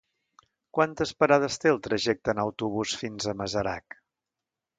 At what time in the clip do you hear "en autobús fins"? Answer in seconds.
2.35-3.29